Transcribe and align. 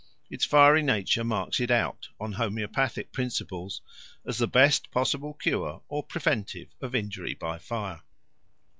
Its 0.31 0.45
fiery 0.45 0.81
nature 0.81 1.23
marks 1.23 1.59
it 1.59 1.69
out, 1.69 2.09
on 2.19 2.31
homoeopathic 2.33 3.11
principles, 3.11 3.81
as 4.25 4.39
the 4.39 4.47
best 4.47 4.89
possible 4.89 5.35
cure 5.35 5.83
or 5.89 6.01
preventive 6.01 6.69
of 6.81 6.95
injury 6.95 7.35
by 7.35 7.59
fire. 7.59 8.01